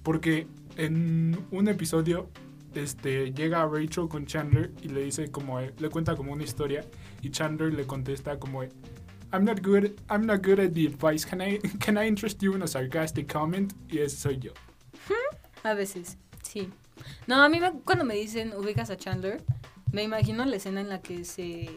Porque 0.03 0.47
en 0.77 1.39
un 1.51 1.69
episodio 1.69 2.31
este, 2.75 3.33
llega 3.33 3.67
Rachel 3.67 4.09
con 4.09 4.27
Chandler 4.27 4.73
y 4.83 4.89
le 4.89 5.05
dice 5.05 5.31
como 5.31 5.61
le 5.61 5.89
cuenta 5.89 6.15
como 6.15 6.33
una 6.33 6.45
historia 6.45 6.85
y 7.23 7.31
Chandler 7.31 7.73
le 7.73 7.87
contesta 7.87 8.39
como 8.39 8.63
I'm 9.33 9.45
not 9.45 9.65
good 9.65 9.93
I'm 10.11 10.27
not 10.27 10.45
good 10.45 10.61
at 10.61 10.73
the 10.73 10.87
advice 10.87 11.27
can 11.27 11.41
I 11.41 11.59
can 11.81 11.97
I 11.97 12.07
interest 12.07 12.43
you 12.43 12.55
in 12.55 12.63
a 12.63 12.67
sarcastic 12.67 13.33
comment 13.33 13.73
y 13.89 13.99
ese 13.99 14.17
soy 14.17 14.39
yo 14.39 14.53
a 15.63 15.75
veces, 15.75 16.19
sí. 16.43 16.71
No, 17.27 17.43
a 17.43 17.49
mí 17.49 17.61
me- 17.61 17.73
cuando 17.85 18.05
me 18.05 18.15
dicen 18.15 18.53
ubicas 18.57 18.91
a 18.91 18.97
Chandler, 18.97 19.43
me 19.93 20.03
imagino 20.03 20.45
la 20.45 20.57
escena 20.57 20.81
en 20.81 20.89
la 20.89 21.01
que 21.01 21.25
se, 21.25 21.69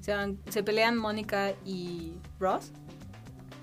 se, 0.00 0.14
van- 0.14 0.38
se 0.48 0.62
pelean 0.62 0.96
Mónica 0.96 1.52
y 1.64 2.14
Ross. 2.38 2.72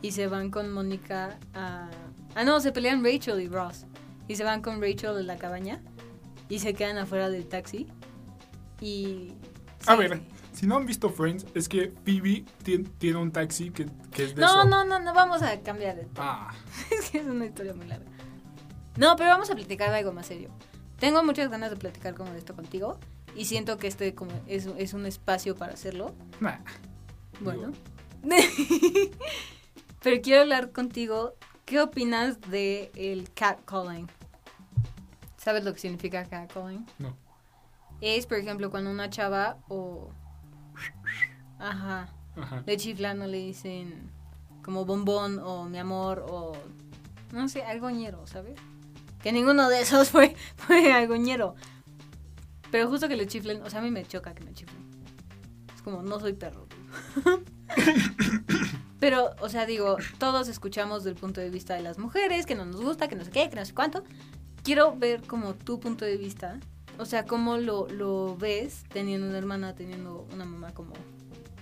Y 0.02 0.12
se 0.12 0.28
van 0.28 0.50
con 0.50 0.72
Mónica 0.74 1.38
a... 1.54 1.90
Ah, 2.36 2.44
no, 2.44 2.60
se 2.60 2.72
pelean 2.72 3.04
Rachel 3.04 3.40
y 3.40 3.48
Ross. 3.48 3.86
Y 4.28 4.36
se 4.36 4.44
van 4.44 4.62
con 4.62 4.82
Rachel 4.82 5.10
a 5.18 5.22
la 5.22 5.38
cabaña. 5.38 5.82
Y 6.50 6.60
se 6.60 6.74
quedan 6.74 6.98
afuera 6.98 7.30
del 7.30 7.46
taxi. 7.48 7.88
Y... 8.80 9.34
a 9.86 9.94
sí. 9.94 9.98
ver 10.00 10.22
si 10.54 10.68
no 10.68 10.76
han 10.76 10.86
visto 10.86 11.10
Friends 11.10 11.46
es 11.56 11.70
que 11.70 11.94
Phoebe 12.04 12.44
tien- 12.64 12.90
tiene 12.98 13.18
un 13.20 13.32
taxi 13.32 13.70
que, 13.70 13.86
que 14.12 14.26
es 14.26 14.36
de 14.36 14.42
No, 14.42 14.48
eso. 14.48 14.66
no, 14.66 14.84
no, 14.84 15.00
no, 15.00 15.14
vamos 15.14 15.42
a 15.44 15.60
cambiar 15.62 15.96
de 15.96 16.08
ah 16.18 16.52
Es 16.92 17.10
que 17.10 17.20
es 17.20 17.26
una 17.26 17.46
historia 17.46 17.74
muy 17.74 17.88
larga. 17.88 18.06
No, 18.98 19.16
pero 19.16 19.30
vamos 19.30 19.50
a 19.50 19.56
platicar 19.56 19.92
de 19.92 19.98
algo 20.00 20.12
más 20.12 20.26
serio. 20.26 20.50
Tengo 21.02 21.24
muchas 21.24 21.50
ganas 21.50 21.72
de 21.72 21.78
platicar 21.78 22.14
como 22.14 22.32
de 22.32 22.38
esto 22.38 22.56
contigo. 22.56 23.00
Y 23.36 23.46
siento 23.46 23.80
que 23.80 23.88
este 23.88 24.14
como 24.14 24.34
es, 24.46 24.68
es 24.78 24.94
un 24.94 25.08
espacio 25.08 25.56
para 25.56 25.74
hacerlo. 25.74 26.14
nah. 26.40 26.60
Bueno. 27.40 27.72
pero 30.04 30.22
quiero 30.22 30.42
hablar 30.42 30.72
contigo. 30.72 31.34
¿Qué 31.66 31.82
opinas 31.82 32.40
de 32.42 32.92
el 32.96 33.32
catcalling? 33.34 34.08
¿Sabes 35.38 35.64
lo 35.64 35.74
que 35.74 35.80
significa 35.80 36.24
catcalling? 36.26 36.86
no 37.00 37.16
Es, 38.00 38.28
por 38.28 38.38
ejemplo, 38.38 38.70
cuando 38.70 38.92
una 38.92 39.10
chava 39.10 39.58
o... 39.70 40.12
Ajá. 41.58 42.10
Ajá. 42.36 42.64
Le 42.68 42.78
chiflan 42.78 43.20
le 43.32 43.38
dicen 43.40 44.12
como 44.64 44.86
bombón 44.86 45.40
o 45.40 45.68
mi 45.68 45.80
amor 45.80 46.24
o... 46.30 46.54
No 47.32 47.50
sé, 47.50 47.64
algo 47.64 47.90
ñero, 47.90 48.28
¿sabes? 48.28 48.60
Que 49.24 49.32
ninguno 49.32 49.70
de 49.70 49.82
esos 49.82 50.10
fue, 50.10 50.36
fue 50.56 50.92
algoñero. 50.92 51.56
Pero 52.72 52.88
justo 52.88 53.08
que 53.08 53.16
le 53.16 53.28
chiflen, 53.28 53.62
o 53.62 53.70
sea, 53.70 53.80
a 53.80 53.84
mí 53.84 53.92
me 53.92 54.06
choca 54.06 54.34
que 54.34 54.44
me 54.44 54.54
chiflen. 54.54 54.82
Es 55.76 55.82
como, 55.82 56.02
no 56.02 56.20
soy 56.20 56.34
perro. 56.34 56.68
Pero, 59.00 59.32
o 59.42 59.50
sea, 59.50 59.66
digo, 59.66 59.98
todos 60.20 60.48
escuchamos 60.48 61.04
del 61.04 61.16
punto 61.16 61.42
de 61.42 61.50
vista 61.50 61.74
de 61.74 61.82
las 61.82 61.98
mujeres, 61.98 62.46
que 62.46 62.54
no 62.56 62.66
nos 62.66 62.82
gusta, 62.82 63.08
que 63.08 63.16
no 63.16 63.26
sé 63.26 63.32
qué, 63.32 63.50
que 63.50 63.56
no 63.56 63.66
sé 63.66 63.74
cuánto. 63.74 64.04
Quiero 64.64 64.96
ver 64.96 65.24
como 65.24 65.56
tu 65.56 65.80
punto 65.80 66.06
de 66.06 66.18
vista, 66.18 66.60
o 67.00 67.06
sea, 67.06 67.26
cómo 67.26 67.58
lo, 67.58 67.88
lo 67.88 68.38
ves 68.38 68.84
teniendo 68.90 69.28
una 69.28 69.40
hermana, 69.40 69.74
teniendo 69.74 70.28
una 70.32 70.46
mamá 70.46 70.72
como 70.74 70.94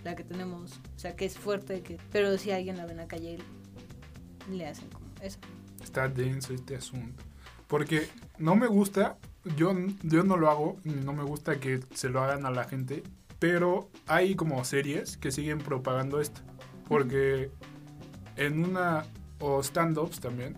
la 0.04 0.16
que 0.16 0.26
tenemos, 0.26 0.82
o 0.96 1.00
sea, 1.00 1.16
que 1.16 1.26
es 1.26 1.38
fuerte, 1.38 1.82
que 1.82 1.98
pero 2.12 2.38
si 2.38 2.52
alguien 2.52 2.78
la 2.78 2.86
ve 2.86 2.92
en 2.92 2.98
la 2.98 3.08
calle, 3.08 3.38
le 4.52 4.68
hacen 4.68 4.90
como 4.90 5.06
eso. 5.22 5.40
Está 5.82 6.10
denso 6.10 6.54
este 6.54 6.76
asunto. 6.76 7.24
Porque 7.70 8.10
no 8.40 8.56
me 8.56 8.66
gusta, 8.66 9.18
yo, 9.56 9.72
yo 10.02 10.24
no 10.24 10.38
lo 10.38 10.50
hago, 10.50 10.78
no 10.84 11.14
me 11.14 11.24
gusta 11.24 11.60
que 11.60 11.80
se 11.94 12.10
lo 12.10 12.22
hagan 12.22 12.48
a 12.48 12.50
la 12.50 12.64
gente, 12.64 13.04
pero 13.38 13.92
hay 14.08 14.34
como 14.34 14.66
series 14.66 15.18
que 15.18 15.32
siguen 15.32 15.60
propagando 15.60 16.20
esto. 16.20 16.42
Porque 16.88 17.52
en 18.38 18.66
una, 18.66 19.06
o 19.40 19.62
stand-ups 19.62 20.20
también, 20.20 20.58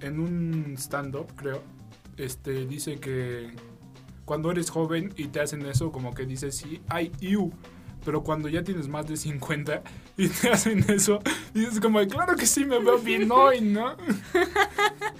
en 0.00 0.20
un 0.20 0.74
stand-up 0.76 1.26
creo, 1.36 1.62
este, 2.18 2.66
dice 2.66 3.00
que 3.00 3.50
cuando 4.26 4.50
eres 4.50 4.68
joven 4.68 5.14
y 5.16 5.28
te 5.28 5.40
hacen 5.40 5.64
eso, 5.64 5.90
como 5.90 6.12
que 6.12 6.26
dices, 6.26 6.54
sí, 6.54 6.82
ay, 6.88 7.10
you. 7.18 7.50
Pero 8.04 8.22
cuando 8.22 8.50
ya 8.50 8.62
tienes 8.62 8.88
más 8.88 9.06
de 9.06 9.16
50 9.16 9.82
y 10.18 10.28
te 10.28 10.50
hacen 10.50 10.84
eso, 10.90 11.20
dices 11.54 11.80
como, 11.80 12.06
claro 12.06 12.36
que 12.36 12.44
sí, 12.44 12.66
me 12.66 12.78
veo 12.78 12.98
bien 12.98 13.30
hoy, 13.32 13.62
¿no? 13.62 13.96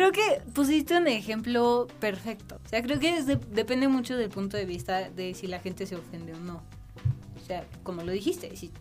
Creo 0.00 0.12
que 0.12 0.40
pusiste 0.54 0.96
un 0.96 1.06
ejemplo 1.08 1.86
perfecto. 2.00 2.58
O 2.64 2.68
sea, 2.70 2.82
creo 2.82 2.98
que 2.98 3.22
de- 3.22 3.36
depende 3.36 3.86
mucho 3.86 4.16
del 4.16 4.30
punto 4.30 4.56
de 4.56 4.64
vista 4.64 5.10
de 5.10 5.34
si 5.34 5.46
la 5.46 5.60
gente 5.60 5.84
se 5.84 5.94
ofende 5.94 6.32
o 6.32 6.38
no. 6.38 6.62
O 7.36 7.44
sea, 7.44 7.66
como 7.82 8.02
lo 8.02 8.10
dijiste, 8.10 8.56
si 8.56 8.72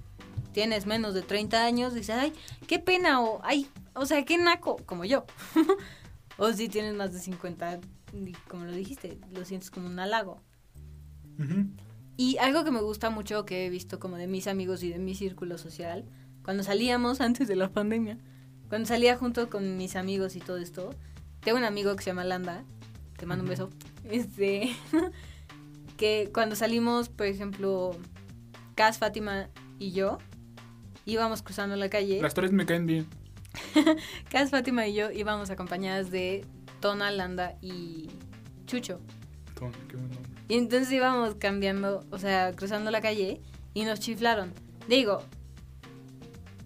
tienes 0.54 0.86
menos 0.86 1.14
de 1.14 1.22
30 1.22 1.66
años, 1.66 1.94
dices, 1.94 2.16
ay, 2.16 2.32
qué 2.68 2.80
pena, 2.80 3.22
o 3.22 3.42
ay, 3.44 3.68
o 3.96 4.06
sea, 4.06 4.24
qué 4.24 4.38
naco, 4.38 4.78
como 4.86 5.04
yo. 5.04 5.26
o 6.38 6.54
si 6.54 6.70
tienes 6.70 6.96
más 6.96 7.12
de 7.12 7.20
50, 7.20 7.82
y 8.14 8.32
como 8.48 8.64
lo 8.64 8.72
dijiste, 8.72 9.18
lo 9.34 9.44
sientes 9.44 9.72
como 9.72 9.88
un 9.88 10.00
halago. 10.00 10.42
Ujú. 11.38 11.66
Y 12.16 12.38
algo 12.38 12.64
que 12.64 12.72
me 12.72 12.80
gusta 12.80 13.10
mucho 13.10 13.46
que 13.46 13.66
he 13.66 13.70
visto 13.70 14.00
como 14.00 14.16
de 14.16 14.28
mis 14.28 14.48
amigos 14.48 14.84
y 14.84 14.90
de 14.94 15.00
mi 15.00 15.16
círculo 15.16 15.58
social, 15.58 16.06
cuando 16.46 16.64
salíamos 16.64 17.20
antes 17.20 17.50
de 17.50 17.58
la 17.58 17.68
pandemia, 17.74 18.18
cuando 18.70 18.88
salía 18.88 19.18
junto 19.18 19.50
con 19.50 19.78
mis 19.78 19.96
amigos 19.96 20.36
y 20.36 20.40
todo 20.40 20.58
esto, 20.58 20.94
tengo 21.42 21.58
un 21.58 21.64
amigo 21.64 21.96
que 21.96 22.04
se 22.04 22.12
llama 22.12 22.24
Landa, 22.24 22.64
te 23.18 23.26
mando 23.26 23.44
un 23.44 23.50
beso, 23.50 23.70
este, 24.10 24.76
que 25.98 26.30
cuando 26.34 26.56
salimos, 26.56 27.10
por 27.10 27.26
ejemplo, 27.26 27.92
Cas, 28.76 29.00
Fátima 29.00 29.50
y 29.80 29.92
yo, 29.92 30.20
íbamos 31.06 31.42
cruzando 31.42 31.76
la 31.76 31.90
calle, 31.90 32.22
Las 32.22 32.34
tres 32.34 32.52
me 32.52 32.66
caen 32.66 32.86
bien. 32.86 33.08
Cas, 34.30 34.52
Fátima 34.52 34.88
y 34.88 34.94
yo 34.94 35.12
íbamos 35.12 35.50
acompañadas 35.50 36.12
de 36.12 36.46
Tona, 36.80 37.12
Landa 37.12 37.58
y 37.62 38.10
Chucho. 38.68 39.02
Toma, 39.56 39.72
qué 39.90 39.98
buen 39.98 40.10
nombre. 40.12 40.32
Y 40.48 40.56
entonces 40.56 40.92
íbamos 40.92 41.36
cambiando, 41.36 42.06
o 42.12 42.18
sea, 42.18 42.56
cruzando 42.56 42.92
la 42.92 43.02
calle 43.02 43.42
y 43.74 43.84
nos 43.84 44.00
chiflaron. 44.00 44.54
Digo, 44.88 45.24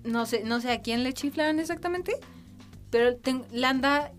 no 0.03 0.25
sé, 0.25 0.43
no 0.43 0.59
sé 0.61 0.71
a 0.71 0.81
quién 0.81 1.03
le 1.03 1.13
chiflaron 1.13 1.59
exactamente, 1.59 2.13
pero 2.89 3.15
ten- 3.17 3.45
Landa, 3.51 4.11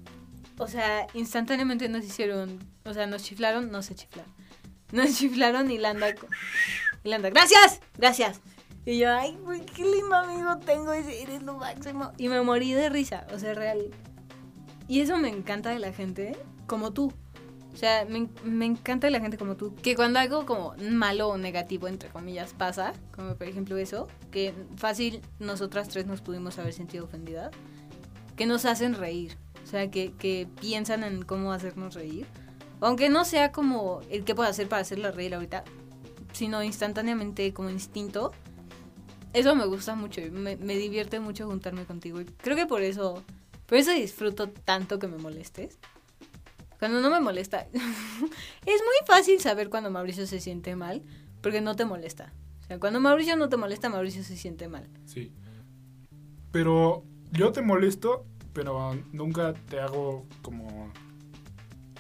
o 0.59 0.67
sea, 0.69 1.07
instantáneamente 1.15 1.89
nos 1.89 2.05
hicieron, 2.05 2.59
o 2.85 2.95
sea, 2.95 3.07
nos 3.07 3.23
chiflaron, 3.23 3.71
no 3.71 3.83
se 3.83 3.95
chiflaron. 3.95 4.33
Nos 4.93 5.15
chiflaron 5.19 5.71
y 5.71 5.79
Landa, 5.79 6.11
y 6.11 7.09
Landa, 7.09 7.31
gracias, 7.31 7.81
gracias. 7.99 8.41
Y 8.87 8.99
yo, 8.99 9.11
ay, 9.13 9.37
qué 9.75 9.83
lindo 9.83 10.15
amigo 10.15 10.59
tengo, 10.59 10.93
eres 10.93 11.43
lo 11.43 11.55
máximo. 11.55 12.13
Y 12.19 12.29
me 12.29 12.43
morí 12.43 12.73
de 12.75 12.91
risa, 12.91 13.27
o 13.33 13.39
sea, 13.39 13.55
real. 13.55 13.91
Y 14.89 15.01
eso 15.01 15.17
me 15.17 15.31
encanta 15.31 15.71
de 15.71 15.79
la 15.79 15.93
gente, 15.93 16.37
como 16.67 16.93
tú. 16.93 17.11
O 17.75 17.77
sea, 17.77 18.07
me, 18.09 18.29
me 18.45 18.67
encanta 18.67 19.11
la 19.11 19.19
gente 19.19 19.37
como 19.37 19.57
tú. 19.57 19.75
Que 19.83 19.97
cuando 19.97 20.21
algo 20.21 20.47
como 20.47 20.75
malo 20.79 21.29
o 21.29 21.37
negativo, 21.37 21.89
entre 21.89 22.09
comillas, 22.09 22.53
pasa, 22.53 22.93
como 23.15 23.35
por 23.35 23.49
ejemplo 23.49 23.77
eso, 23.77 24.07
que 24.31 24.55
fácil 24.77 25.21
nosotras 25.41 25.89
tres 25.89 26.07
nos 26.07 26.21
pudimos 26.21 26.57
haber 26.59 26.73
sentido 26.73 27.05
ofendidas, 27.05 27.51
que 28.37 28.47
nos 28.47 28.65
hacen 28.65 28.95
reír. 28.95 29.37
O 29.65 29.67
sea, 29.67 29.91
que, 29.91 30.13
que 30.13 30.47
piensan 30.61 31.03
en 31.03 31.23
cómo 31.23 31.53
hacernos 31.53 31.95
reír. 31.95 32.27
Aunque 32.81 33.09
no 33.09 33.25
sea 33.25 33.51
como 33.51 34.03
el 34.09 34.25
que 34.25 34.35
puedo 34.37 34.49
hacer 34.49 34.69
para 34.69 34.83
hacerla 34.83 35.11
reír 35.11 35.35
ahorita, 35.35 35.65
sino 36.33 36.63
instantáneamente 36.63 37.53
como 37.53 37.71
instinto. 37.71 38.33
Eso 39.33 39.57
me 39.57 39.65
gusta 39.65 39.97
mucho 39.97 40.21
me, 40.31 40.57
me 40.57 40.77
divierte 40.77 41.19
mucho 41.19 41.47
juntarme 41.47 41.87
contigo. 41.87 42.21
Y 42.21 42.25
creo 42.25 42.57
que 42.57 42.67
por 42.67 42.83
eso, 42.83 43.25
por 43.67 43.79
eso 43.79 43.91
disfruto 43.91 44.49
tanto 44.49 45.01
que 45.01 45.09
me 45.09 45.19
molestes. 45.19 45.79
Cuando 46.85 47.01
no 47.01 47.09
me 47.09 47.19
molesta. 47.19 47.61
es 47.73 47.81
muy 48.67 49.07
fácil 49.07 49.41
saber 49.41 49.71
cuando 49.71 49.91
Mauricio 49.91 50.27
se 50.27 50.39
siente 50.39 50.77
mal, 50.77 51.01
porque 51.41 51.63
no 51.63 51.77
te 51.77 51.87
molesta. 51.87 52.35
O 52.61 52.67
sea, 52.67 52.79
cuando 52.79 53.01
Mauricio 53.01 53.37
no 53.37 53.49
te 53.49 53.57
molesta, 53.57 53.89
Mauricio 53.89 54.23
se 54.23 54.37
siente 54.37 54.69
mal. 54.69 54.87
Sí. 55.07 55.33
Pero 56.53 57.03
yo 57.33 57.53
te 57.53 57.63
molesto, 57.63 58.27
pero 58.53 58.95
nunca 59.13 59.55
te 59.55 59.81
hago 59.81 60.27
como 60.43 60.93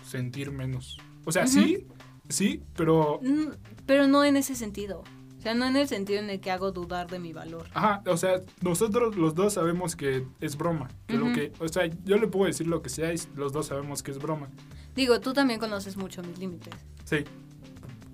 sentir 0.05 0.51
menos. 0.51 0.99
O 1.25 1.33
sea, 1.33 1.47
sí, 1.47 1.87
sí, 2.29 2.63
pero... 2.77 3.21
Mm, 3.23 3.53
Pero 3.87 4.07
no 4.07 4.23
en 4.23 4.37
ese 4.37 4.55
sentido. 4.55 5.03
O 5.45 5.47
sea, 5.47 5.53
no 5.53 5.67
en 5.67 5.77
el 5.77 5.87
sentido 5.87 6.21
en 6.21 6.31
el 6.31 6.41
que 6.41 6.51
hago 6.51 6.73
dudar 6.73 7.07
de 7.11 7.19
mi 7.19 7.35
valor. 7.35 7.67
Ajá, 7.75 8.03
o 8.07 8.17
sea, 8.17 8.41
nosotros 8.63 9.15
los 9.15 9.35
dos 9.35 9.53
sabemos 9.53 9.95
que 9.95 10.25
es 10.41 10.57
broma. 10.57 10.89
Que 11.07 11.19
lo 11.19 11.35
que, 11.35 11.53
o 11.59 11.69
sea, 11.69 11.85
yo 12.07 12.17
le 12.17 12.29
puedo 12.29 12.47
decir 12.47 12.67
lo 12.67 12.81
que 12.81 12.89
sea 12.89 13.13
y 13.13 13.19
los 13.37 13.53
dos 13.53 13.67
sabemos 13.67 14.03
que 14.03 14.11
es 14.11 14.19
broma. 14.19 14.49
Digo, 14.97 15.21
tú 15.21 15.35
también 15.35 15.61
conoces 15.61 15.99
mucho 15.99 16.23
mis 16.23 16.39
límites. 16.39 16.73
Sí, 17.05 17.25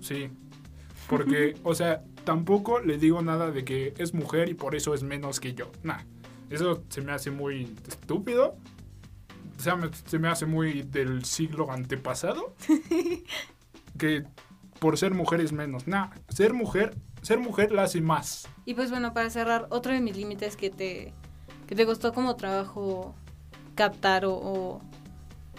sí. 0.01 0.29
Porque, 1.07 1.55
o 1.63 1.73
sea, 1.73 2.03
tampoco 2.25 2.81
le 2.81 2.97
digo 2.97 3.21
nada 3.21 3.49
de 3.49 3.63
que 3.63 3.93
es 3.97 4.13
mujer 4.13 4.49
y 4.49 4.53
por 4.53 4.75
eso 4.75 4.93
es 4.93 5.01
menos 5.01 5.39
que 5.39 5.53
yo. 5.53 5.71
Nah, 5.83 5.99
eso 6.49 6.83
se 6.89 6.99
me 6.99 7.13
hace 7.13 7.31
muy 7.31 7.73
estúpido. 7.87 8.57
O 9.57 9.61
sea, 9.61 9.77
me- 9.77 9.89
se 9.93 10.19
me 10.19 10.27
hace 10.27 10.45
muy 10.45 10.81
del 10.81 11.23
siglo 11.23 11.71
antepasado. 11.71 12.53
que 13.97 14.23
por 14.79 14.97
ser 14.97 15.13
mujer 15.13 15.39
es 15.39 15.53
menos. 15.53 15.87
Nah, 15.87 16.09
ser 16.27 16.53
mujer, 16.53 16.97
ser 17.21 17.39
mujer 17.39 17.71
la 17.71 17.83
hace 17.83 18.01
más. 18.01 18.47
Y 18.65 18.73
pues 18.73 18.89
bueno, 18.89 19.13
para 19.13 19.29
cerrar, 19.29 19.67
otro 19.69 19.93
de 19.93 20.01
mis 20.01 20.15
límites 20.17 20.55
que 20.55 20.69
te, 20.69 21.13
que 21.67 21.75
te 21.75 21.85
costó 21.85 22.13
como 22.13 22.35
trabajo 22.35 23.15
captar 23.75 24.25
o, 24.25 24.33
o 24.33 24.81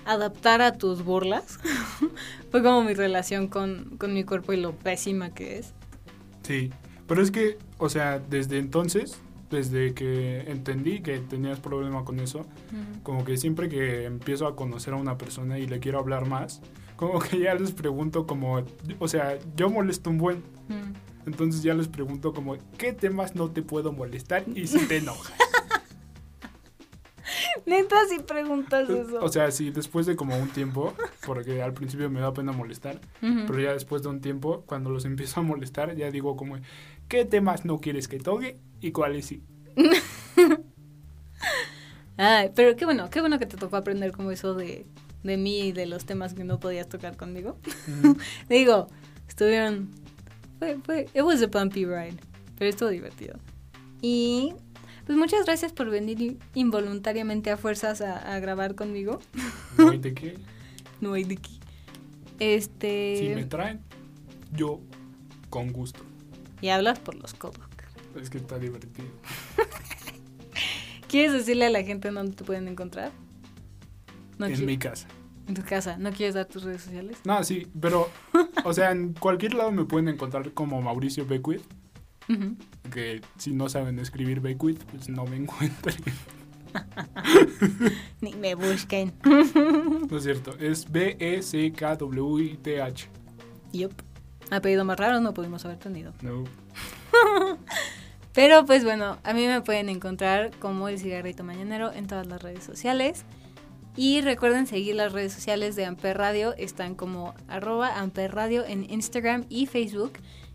adaptar 0.04 0.62
a 0.62 0.72
tus 0.72 1.04
burlas 1.04 1.58
fue 2.50 2.62
como 2.62 2.82
mi 2.82 2.94
relación 2.94 3.48
con, 3.48 3.96
con 3.98 4.12
mi 4.12 4.24
cuerpo 4.24 4.52
y 4.52 4.56
lo 4.56 4.72
pésima 4.72 5.30
que 5.30 5.58
es. 5.58 5.74
Sí, 6.42 6.70
pero 7.06 7.22
es 7.22 7.30
que, 7.30 7.58
o 7.78 7.88
sea, 7.88 8.18
desde 8.18 8.58
entonces, 8.58 9.20
desde 9.50 9.94
que 9.94 10.40
entendí 10.50 11.00
que 11.00 11.18
tenías 11.18 11.60
problema 11.60 12.04
con 12.04 12.18
eso, 12.20 12.46
como 13.02 13.24
que 13.24 13.36
siempre 13.36 13.68
que 13.68 14.04
empiezo 14.04 14.46
a 14.46 14.56
conocer 14.56 14.94
a 14.94 14.96
una 14.96 15.18
persona 15.18 15.58
y 15.58 15.66
le 15.66 15.78
quiero 15.78 15.98
hablar 15.98 16.26
más, 16.26 16.60
como 16.96 17.18
que 17.20 17.38
ya 17.38 17.54
les 17.54 17.72
pregunto 17.72 18.26
como, 18.26 18.62
o 18.98 19.08
sea, 19.08 19.38
yo 19.56 19.70
molesto 19.70 20.10
un 20.10 20.18
buen. 20.18 20.42
Entonces 21.26 21.62
ya 21.62 21.74
les 21.74 21.88
pregunto 21.88 22.32
como, 22.32 22.56
¿qué 22.78 22.92
temas 22.92 23.34
no 23.34 23.50
te 23.50 23.62
puedo 23.62 23.92
molestar 23.92 24.44
y 24.54 24.66
si 24.66 24.86
te 24.86 24.98
enojas? 24.98 25.32
Neta, 27.66 27.96
si 28.08 28.18
preguntas 28.20 28.88
eso. 28.88 29.22
o 29.22 29.28
sea, 29.28 29.50
sí, 29.50 29.70
después 29.70 30.06
de 30.06 30.16
como 30.16 30.36
un 30.36 30.48
tiempo, 30.48 30.94
porque 31.24 31.62
al 31.62 31.72
principio 31.72 32.10
me 32.10 32.20
da 32.20 32.32
pena 32.32 32.52
molestar, 32.52 33.00
pero 33.20 33.60
ya 33.60 33.72
después 33.72 34.02
de 34.02 34.08
un 34.08 34.20
tiempo, 34.20 34.64
cuando 34.66 34.90
los 34.90 35.04
empiezo 35.04 35.40
a 35.40 35.42
molestar, 35.42 35.94
ya 35.96 36.10
digo 36.10 36.36
como, 36.36 36.56
¿qué 37.08 37.24
temas 37.24 37.64
no 37.64 37.80
quieres 37.80 38.08
que 38.08 38.18
toque 38.18 38.58
y 38.80 38.92
cuáles 38.92 39.26
sí? 39.26 39.42
Ay, 42.16 42.50
pero 42.54 42.76
qué 42.76 42.84
bueno, 42.84 43.08
qué 43.10 43.20
bueno 43.20 43.38
que 43.38 43.46
te 43.46 43.56
tocó 43.56 43.76
aprender 43.76 44.12
como 44.12 44.30
eso 44.30 44.54
de, 44.54 44.86
de 45.22 45.36
mí 45.36 45.60
y 45.60 45.72
de 45.72 45.86
los 45.86 46.04
temas 46.04 46.34
que 46.34 46.44
no 46.44 46.60
podías 46.60 46.88
tocar 46.88 47.16
conmigo. 47.16 47.56
Digo, 48.48 48.88
estuvieron. 49.28 49.90
Fue, 50.62 50.78
fue. 50.84 51.08
It 51.12 51.22
was 51.22 51.42
a 51.42 51.48
bumpy 51.48 51.84
ride. 51.84 52.18
Pero 52.56 52.70
estuvo 52.70 52.88
divertido. 52.88 53.36
Y. 54.00 54.54
Pues 55.06 55.18
muchas 55.18 55.44
gracias 55.44 55.72
por 55.72 55.90
venir 55.90 56.38
involuntariamente 56.54 57.50
a 57.50 57.56
fuerzas 57.56 58.00
a, 58.00 58.32
a 58.32 58.38
grabar 58.38 58.76
conmigo. 58.76 59.18
¿No 59.76 59.90
hay 59.90 59.98
de 59.98 60.14
qué? 60.14 60.38
No 61.00 61.14
hay 61.14 61.24
de 61.24 61.34
aquí. 61.34 61.58
Este. 62.38 63.16
Si 63.18 63.34
me 63.34 63.44
traen, 63.44 63.80
yo 64.52 64.78
con 65.50 65.72
gusto. 65.72 66.04
Y 66.60 66.68
hablas 66.68 67.00
por 67.00 67.16
los 67.16 67.34
codos. 67.34 67.58
Es 68.20 68.30
que 68.30 68.38
está 68.38 68.60
divertido. 68.60 69.08
¿Quieres 71.08 71.32
decirle 71.32 71.66
a 71.66 71.70
la 71.70 71.82
gente 71.82 72.08
dónde 72.12 72.36
te 72.36 72.44
pueden 72.44 72.68
encontrar? 72.68 73.10
No 74.38 74.46
en 74.46 74.64
mi 74.64 74.78
casa. 74.78 75.08
En 75.52 75.56
tu 75.56 75.68
casa. 75.68 75.98
¿No 75.98 76.10
quieres 76.12 76.34
dar 76.34 76.46
tus 76.46 76.62
redes 76.62 76.80
sociales? 76.80 77.18
No, 77.26 77.44
sí, 77.44 77.66
pero, 77.78 78.08
o 78.64 78.72
sea, 78.72 78.90
en 78.90 79.12
cualquier 79.12 79.52
lado 79.52 79.70
me 79.70 79.84
pueden 79.84 80.08
encontrar 80.08 80.50
como 80.54 80.80
Mauricio 80.80 81.26
Beckwith, 81.26 81.60
que 82.90 83.20
si 83.36 83.52
no 83.52 83.68
saben 83.68 83.98
escribir 83.98 84.40
Beckwith, 84.40 84.82
pues 84.84 85.10
no 85.10 85.26
me 85.26 85.36
encuentren. 85.36 85.98
Ni 88.22 88.32
me 88.32 88.54
busquen. 88.54 89.12
No 89.22 90.16
es 90.16 90.22
cierto, 90.22 90.56
es 90.58 90.86
E 90.86 90.88
B-E-C-K-W-I-T-H. 91.18 93.08
Yup. 93.74 93.92
Apellido 94.50 94.86
más 94.86 94.98
raro 94.98 95.20
no 95.20 95.34
pudimos 95.34 95.66
haber 95.66 95.76
tenido. 95.76 96.14
No. 96.22 96.44
Pero 98.32 98.64
pues 98.64 98.84
bueno, 98.84 99.18
a 99.22 99.34
mí 99.34 99.46
me 99.46 99.60
pueden 99.60 99.90
encontrar 99.90 100.50
como 100.60 100.88
el 100.88 100.98
cigarrito 100.98 101.44
mañanero 101.44 101.92
en 101.92 102.06
todas 102.06 102.26
las 102.26 102.42
redes 102.42 102.64
sociales. 102.64 103.26
Y 103.94 104.22
recuerden 104.22 104.66
seguir 104.66 104.94
las 104.94 105.12
redes 105.12 105.32
sociales 105.32 105.76
de 105.76 105.84
Amper 105.84 106.16
Radio. 106.16 106.54
Están 106.56 106.94
como 106.94 107.34
arroba 107.46 107.98
Amper 107.98 108.34
Radio 108.34 108.64
en 108.64 108.90
Instagram 108.90 109.44
y 109.48 109.66
Facebook. 109.66 110.14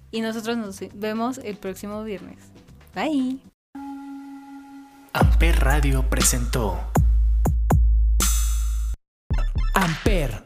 Y 0.09 0.21
nosotros 0.21 0.57
nos 0.57 0.79
vemos 0.93 1.37
el 1.37 1.57
próximo 1.57 2.03
viernes. 2.03 2.39
Bye. 2.95 3.39
Amper 5.13 5.59
Radio 5.59 6.03
presentó 6.09 6.79
Amper, 9.73 10.45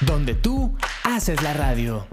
donde 0.00 0.34
tú 0.34 0.76
haces 1.04 1.42
la 1.42 1.52
radio. 1.52 2.06